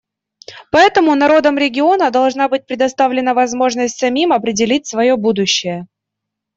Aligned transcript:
Поэтому 0.71 1.13
народам 1.13 1.59
региона 1.59 2.09
должна 2.09 2.49
быть 2.49 2.65
предоставлена 2.65 3.35
возможность 3.35 3.99
самим 3.99 4.33
определить 4.33 4.87
свое 4.87 5.15
будущее. 5.15 5.87